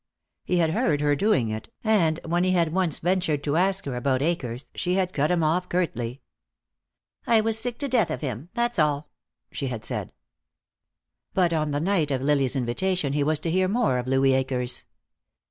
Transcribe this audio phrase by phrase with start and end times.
[0.43, 3.95] He had heard her doing it, and when he had once ventured to ask her
[3.95, 6.21] about Akers she had cut him off curtly.
[7.27, 8.49] "I was sick to death of him.
[8.55, 9.11] That's all,"
[9.51, 10.11] she had said.
[11.35, 14.85] But on the night of Lily's invitation he was to hear more of Louis Akers.